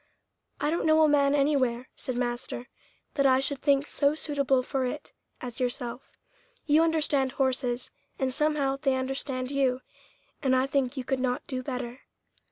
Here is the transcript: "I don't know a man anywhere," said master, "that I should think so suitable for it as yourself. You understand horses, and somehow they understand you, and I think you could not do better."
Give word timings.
"I 0.59 0.71
don't 0.71 0.87
know 0.87 1.03
a 1.03 1.07
man 1.07 1.35
anywhere," 1.35 1.87
said 1.95 2.15
master, 2.17 2.69
"that 3.13 3.27
I 3.27 3.39
should 3.39 3.61
think 3.61 3.85
so 3.85 4.15
suitable 4.15 4.63
for 4.63 4.83
it 4.83 5.11
as 5.41 5.59
yourself. 5.59 6.09
You 6.65 6.81
understand 6.81 7.33
horses, 7.33 7.91
and 8.17 8.33
somehow 8.33 8.77
they 8.77 8.95
understand 8.95 9.51
you, 9.51 9.81
and 10.41 10.55
I 10.55 10.65
think 10.65 10.97
you 10.97 11.03
could 11.03 11.19
not 11.19 11.45
do 11.45 11.61
better." 11.61 11.99